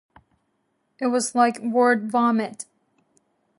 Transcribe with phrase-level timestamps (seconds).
[0.99, 2.65] It was like word vomit.